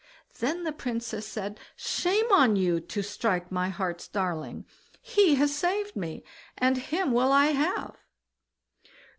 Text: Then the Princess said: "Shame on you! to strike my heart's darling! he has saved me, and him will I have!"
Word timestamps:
Then 0.39 0.63
the 0.63 0.71
Princess 0.71 1.27
said: 1.27 1.59
"Shame 1.75 2.25
on 2.31 2.55
you! 2.55 2.79
to 2.79 3.03
strike 3.03 3.51
my 3.51 3.69
heart's 3.69 4.07
darling! 4.07 4.65
he 4.99 5.35
has 5.35 5.55
saved 5.55 5.95
me, 5.95 6.23
and 6.57 6.75
him 6.79 7.11
will 7.11 7.31
I 7.31 7.49
have!" 7.51 7.97